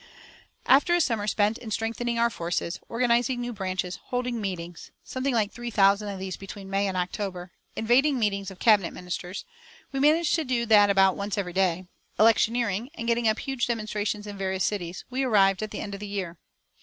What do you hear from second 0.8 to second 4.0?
a summer spent in strengthening our forces, organising new branches,